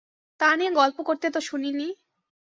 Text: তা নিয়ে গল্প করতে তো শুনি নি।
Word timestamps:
তা 0.39 0.49
নিয়ে 0.55 0.71
গল্প 0.71 0.97
করতে 1.01 1.27
তো 1.29 1.39
শুনি 1.41 1.71
নি। 1.71 1.87